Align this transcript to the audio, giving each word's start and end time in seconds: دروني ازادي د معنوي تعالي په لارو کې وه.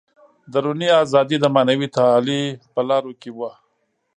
دروني 0.51 0.89
ازادي 1.03 1.37
د 1.41 1.45
معنوي 1.55 1.87
تعالي 1.97 2.41
په 2.73 2.81
لارو 2.89 3.11
کې 3.21 3.29
وه. 3.37 3.51